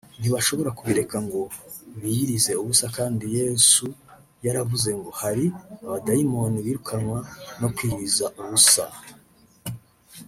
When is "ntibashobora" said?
0.19-0.69